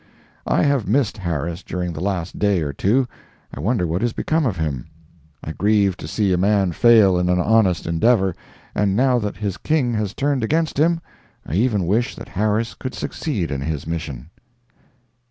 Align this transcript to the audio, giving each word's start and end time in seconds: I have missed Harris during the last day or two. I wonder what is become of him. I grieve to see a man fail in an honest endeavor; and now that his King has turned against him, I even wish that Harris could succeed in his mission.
I 0.47 0.63
have 0.63 0.87
missed 0.87 1.19
Harris 1.19 1.61
during 1.61 1.93
the 1.93 2.01
last 2.01 2.39
day 2.39 2.63
or 2.63 2.73
two. 2.73 3.07
I 3.53 3.59
wonder 3.59 3.85
what 3.85 4.01
is 4.01 4.13
become 4.13 4.47
of 4.47 4.57
him. 4.57 4.87
I 5.43 5.51
grieve 5.51 5.95
to 5.97 6.07
see 6.07 6.33
a 6.33 6.39
man 6.39 6.71
fail 6.71 7.19
in 7.19 7.29
an 7.29 7.39
honest 7.39 7.85
endeavor; 7.85 8.33
and 8.73 8.95
now 8.95 9.19
that 9.19 9.37
his 9.37 9.57
King 9.57 9.93
has 9.93 10.15
turned 10.15 10.43
against 10.43 10.79
him, 10.79 11.01
I 11.45 11.53
even 11.53 11.85
wish 11.85 12.15
that 12.15 12.29
Harris 12.29 12.73
could 12.73 12.95
succeed 12.95 13.51
in 13.51 13.61
his 13.61 13.85
mission. 13.85 14.31